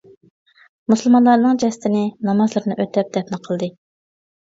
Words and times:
مۇسۇلمانلارنىڭ 0.93 1.61
جەسىتىنى، 1.65 2.03
نامازلىرىنى 2.31 2.81
ئۆتەپ 2.83 3.15
دەپنە 3.21 3.45
قىلدى. 3.49 3.75